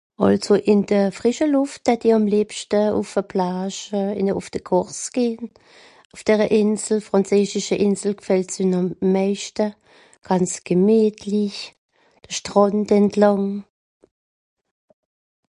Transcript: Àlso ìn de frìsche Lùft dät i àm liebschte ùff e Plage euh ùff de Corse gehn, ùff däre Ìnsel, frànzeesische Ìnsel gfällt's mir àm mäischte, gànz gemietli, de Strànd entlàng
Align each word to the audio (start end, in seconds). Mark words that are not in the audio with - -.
Àlso 0.25 0.53
ìn 0.71 0.81
de 0.89 1.01
frìsche 1.17 1.47
Lùft 1.53 1.77
dät 1.85 2.01
i 2.07 2.09
àm 2.15 2.23
liebschte 2.31 2.81
ùff 2.99 3.11
e 3.21 3.23
Plage 3.31 3.81
euh 3.99 4.37
ùff 4.39 4.47
de 4.53 4.59
Corse 4.69 5.05
gehn, 5.15 5.41
ùff 6.13 6.21
däre 6.27 6.45
Ìnsel, 6.59 6.99
frànzeesische 7.07 7.75
Ìnsel 7.85 8.13
gfällt's 8.21 8.55
mir 8.65 8.77
àm 8.79 8.87
mäischte, 9.13 9.67
gànz 10.27 10.53
gemietli, 10.69 11.45
de 12.23 12.29
Strànd 12.37 12.87
entlàng 12.99 13.49